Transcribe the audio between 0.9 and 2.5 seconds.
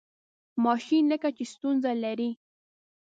لکه چې ستونزه لري.